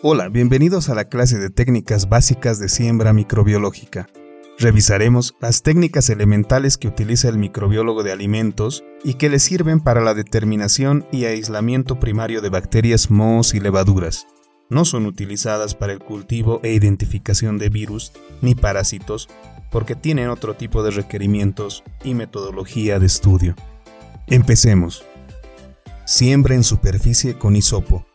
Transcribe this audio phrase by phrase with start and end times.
[0.00, 4.08] Hola, bienvenidos a la clase de técnicas básicas de siembra microbiológica.
[4.56, 10.00] Revisaremos las técnicas elementales que utiliza el microbiólogo de alimentos y que le sirven para
[10.00, 14.28] la determinación y aislamiento primario de bacterias, mohos y levaduras.
[14.70, 19.28] No son utilizadas para el cultivo e identificación de virus ni parásitos
[19.72, 23.56] porque tienen otro tipo de requerimientos y metodología de estudio.
[24.28, 25.04] Empecemos.
[26.04, 28.07] Siembra en superficie con hisopo.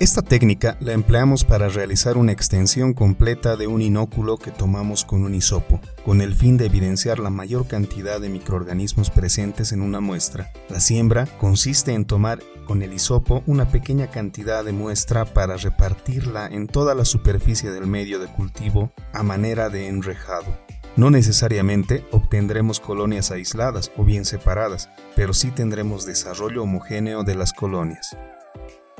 [0.00, 5.24] Esta técnica la empleamos para realizar una extensión completa de un inóculo que tomamos con
[5.24, 9.98] un hisopo, con el fin de evidenciar la mayor cantidad de microorganismos presentes en una
[9.98, 10.52] muestra.
[10.68, 16.46] La siembra consiste en tomar con el hisopo una pequeña cantidad de muestra para repartirla
[16.46, 20.46] en toda la superficie del medio de cultivo a manera de enrejado.
[20.94, 27.52] No necesariamente obtendremos colonias aisladas o bien separadas, pero sí tendremos desarrollo homogéneo de las
[27.52, 28.16] colonias.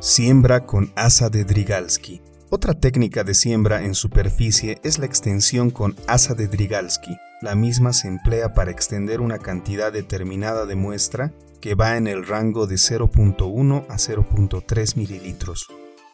[0.00, 2.22] Siembra con asa de Drigalski.
[2.50, 7.16] Otra técnica de siembra en superficie es la extensión con asa de Drigalski.
[7.42, 12.24] La misma se emplea para extender una cantidad determinada de muestra que va en el
[12.24, 15.66] rango de 0.1 a 0.3 mililitros.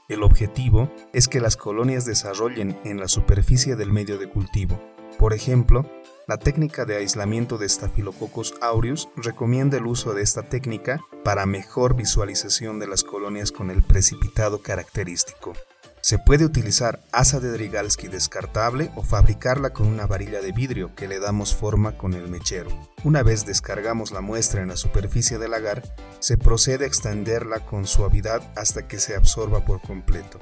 [0.08, 4.93] El objetivo es que las colonias desarrollen en la superficie del medio de cultivo.
[5.24, 5.90] Por ejemplo,
[6.28, 11.96] la técnica de aislamiento de Staphylococcus aureus recomienda el uso de esta técnica para mejor
[11.96, 15.54] visualización de las colonias con el precipitado característico.
[16.02, 21.08] Se puede utilizar asa de Drigalski descartable o fabricarla con una varilla de vidrio que
[21.08, 22.68] le damos forma con el mechero.
[23.02, 25.82] Una vez descargamos la muestra en la superficie del agar,
[26.18, 30.38] se procede a extenderla con suavidad hasta que se absorba por completo.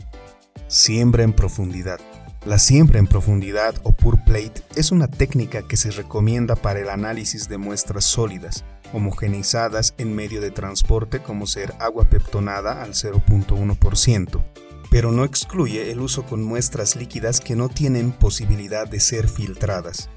[0.67, 2.01] Siembra en profundidad.
[2.45, 6.89] La siembra en profundidad o pure plate es una técnica que se recomienda para el
[6.89, 14.43] análisis de muestras sólidas, homogeneizadas en medio de transporte como ser agua peptonada al 0.1%,
[14.91, 20.11] pero no excluye el uso con muestras líquidas que no tienen posibilidad de ser filtradas,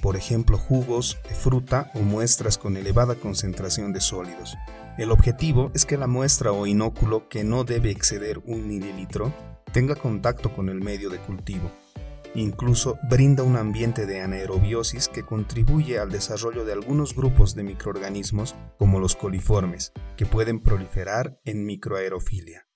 [0.00, 4.56] por ejemplo jugos de fruta o muestras con elevada concentración de sólidos.
[4.98, 9.32] El objetivo es que la muestra o inóculo que no debe exceder un mililitro
[9.72, 11.70] tenga contacto con el medio de cultivo.
[12.34, 18.54] Incluso brinda un ambiente de anaerobiosis que contribuye al desarrollo de algunos grupos de microorganismos
[18.78, 22.66] como los coliformes, que pueden proliferar en microaerofilia.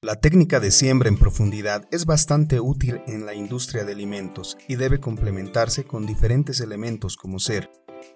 [0.00, 4.76] La técnica de siembra en profundidad es bastante útil en la industria de alimentos y
[4.76, 7.68] debe complementarse con diferentes elementos como ser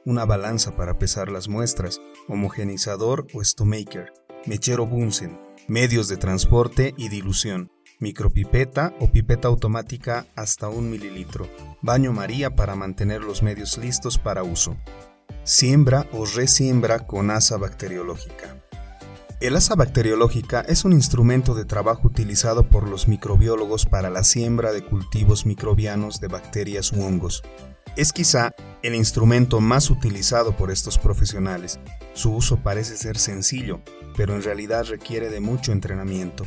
[0.04, 4.12] una balanza para pesar las muestras, homogenizador o stomaker,
[4.46, 7.70] mechero Bunsen, medios de transporte y dilución,
[8.02, 11.48] micropipeta o pipeta automática hasta un mililitro,
[11.80, 14.76] baño María para mantener los medios listos para uso,
[15.44, 18.60] siembra o resiembra con asa bacteriológica.
[19.40, 24.72] El asa bacteriológica es un instrumento de trabajo utilizado por los microbiólogos para la siembra
[24.72, 27.42] de cultivos microbianos de bacterias u hongos.
[27.96, 28.52] Es quizá
[28.82, 31.78] el instrumento más utilizado por estos profesionales.
[32.14, 33.80] Su uso parece ser sencillo,
[34.16, 36.46] pero en realidad requiere de mucho entrenamiento.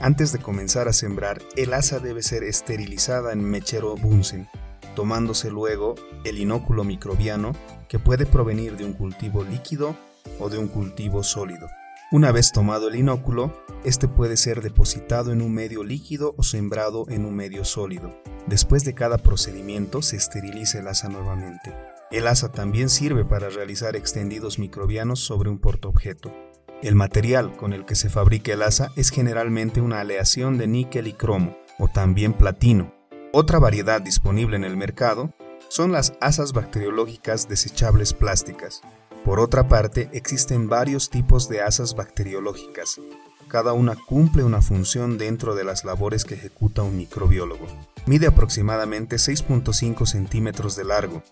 [0.00, 4.48] Antes de comenzar a sembrar, el asa debe ser esterilizada en mechero Bunsen,
[4.94, 7.52] tomándose luego el inóculo microbiano
[7.88, 9.96] que puede provenir de un cultivo líquido
[10.38, 11.66] o de un cultivo sólido.
[12.12, 13.52] Una vez tomado el inóculo,
[13.84, 18.22] este puede ser depositado en un medio líquido o sembrado en un medio sólido.
[18.46, 21.74] Después de cada procedimiento se esteriliza el asa nuevamente.
[22.12, 26.32] El asa también sirve para realizar extendidos microbianos sobre un portaobjeto.
[26.80, 31.08] El material con el que se fabrica el asa es generalmente una aleación de níquel
[31.08, 32.94] y cromo, o también platino.
[33.32, 35.32] Otra variedad disponible en el mercado
[35.68, 38.82] son las asas bacteriológicas desechables plásticas.
[39.24, 43.00] Por otra parte, existen varios tipos de asas bacteriológicas.
[43.48, 47.66] Cada una cumple una función dentro de las labores que ejecuta un microbiólogo.
[48.06, 51.24] Mide aproximadamente 6.5 centímetros de largo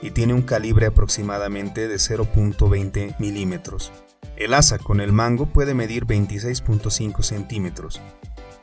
[0.00, 3.92] y tiene un calibre aproximadamente de 0.20 milímetros.
[4.36, 8.00] El asa con el mango puede medir 26.5 centímetros.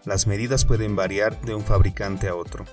[0.04, 2.66] Las medidas pueden variar de un fabricante a otro.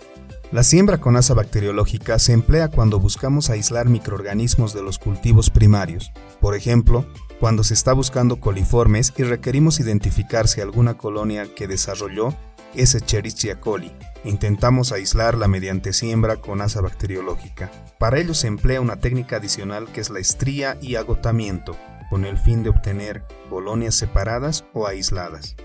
[0.51, 6.11] La siembra con asa bacteriológica se emplea cuando buscamos aislar microorganismos de los cultivos primarios.
[6.41, 7.07] Por ejemplo,
[7.39, 12.35] cuando se está buscando coliformes y requerimos identificar si alguna colonia que desarrolló
[12.75, 13.93] es Escherichia coli.
[14.25, 17.71] Intentamos aislarla mediante siembra con asa bacteriológica.
[17.99, 21.77] Para ello se emplea una técnica adicional que es la estría y agotamiento,
[22.11, 25.57] con el fin de obtener colonias separadas o aisladas.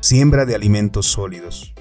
[0.00, 1.74] Siembra de alimentos sólidos.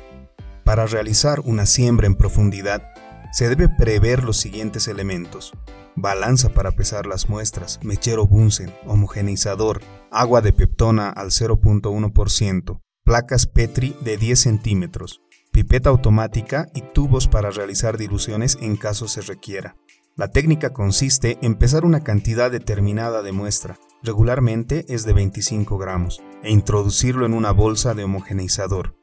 [0.64, 2.94] Para realizar una siembra en profundidad,
[3.32, 5.54] se debe prever los siguientes elementos.
[5.96, 9.82] Balanza para pesar las muestras, mechero Bunsen, homogeneizador,
[10.12, 15.22] agua de peptona al 0.1%, placas Petri de 10 centímetros,
[15.52, 19.76] pipeta automática y tubos para realizar diluciones en caso se requiera.
[20.18, 26.24] La técnica consiste en pesar una cantidad determinada de muestra, regularmente es de 25 gramos,
[26.42, 28.96] e introducirlo en una bolsa de homogeneizador.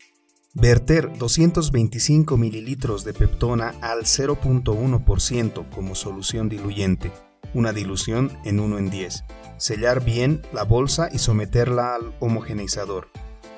[0.55, 7.13] Verter 225 mililitros de peptona al 0.1% como solución diluyente,
[7.55, 9.25] una dilución en 1 en 10.
[9.57, 13.07] Sellar bien la bolsa y someterla al homogeneizador.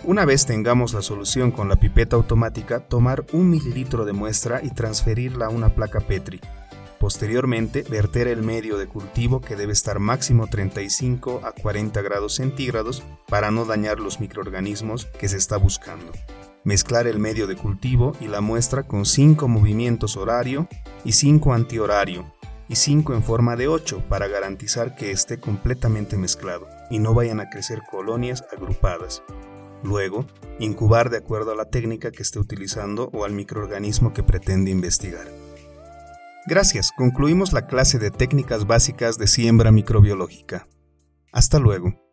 [0.05, 4.69] Una vez tengamos la solución con la pipeta automática, tomar un mililitro de muestra y
[4.69, 6.38] transferirla a una placa Petri.
[7.06, 13.05] Posteriormente, verter el medio de cultivo que debe estar máximo 35 a 40 grados centígrados
[13.29, 16.11] para no dañar los microorganismos que se está buscando
[16.64, 20.67] mezclar el medio de cultivo y la muestra con 5 movimientos horario
[21.05, 22.35] y 5 antihorario
[22.69, 27.38] y 5 en forma de 8 para garantizar que esté completamente mezclado y no vayan
[27.38, 29.23] a crecer colonias agrupadas.
[29.85, 30.26] Luego,
[30.59, 35.46] incubar de acuerdo a la técnica que esté utilizando o al microorganismo que pretende investigar.
[36.47, 40.69] Gracias, concluimos la clase de técnicas básicas de siembra microbiológica.
[41.33, 42.06] Hasta luego.